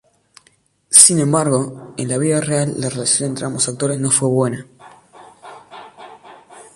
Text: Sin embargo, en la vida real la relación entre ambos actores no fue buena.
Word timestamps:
Sin 0.89 1.19
embargo, 1.19 1.93
en 1.95 2.07
la 2.07 2.17
vida 2.17 2.41
real 2.41 2.73
la 2.79 2.89
relación 2.89 3.29
entre 3.29 3.45
ambos 3.45 3.69
actores 3.69 3.99
no 3.99 4.09
fue 4.09 4.29
buena. 4.29 4.65